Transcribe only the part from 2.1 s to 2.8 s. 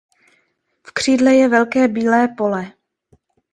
pole.